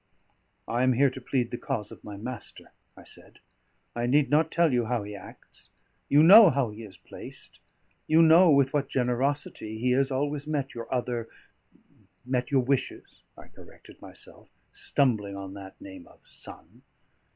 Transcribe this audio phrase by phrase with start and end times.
[0.67, 3.37] "I am here to plead the cause of my master," I said.
[3.95, 5.69] "I need not tell you how he acts.
[6.09, 7.59] You know how he is placed.
[8.07, 11.29] You know with what generosity he has always met your other
[12.25, 16.81] met your wishes," I corrected myself, stumbling at that name of son.